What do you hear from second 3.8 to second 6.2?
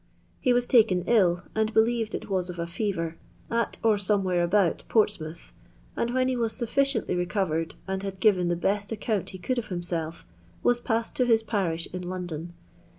or somewhere about Portsmouth, and